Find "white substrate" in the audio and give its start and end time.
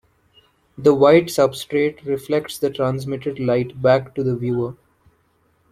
0.95-2.03